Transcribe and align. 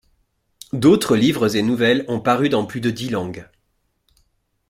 D'autres 0.73 1.15
livres 1.15 1.55
et 1.55 1.61
nouvelles 1.61 2.05
ont 2.07 2.19
paru 2.19 2.49
dans 2.49 2.65
plus 2.65 2.81
de 2.81 2.89
dix 2.89 3.11
langues. 3.11 3.47